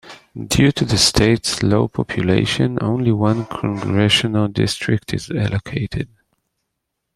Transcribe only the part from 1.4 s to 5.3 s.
low population, only one congressional district is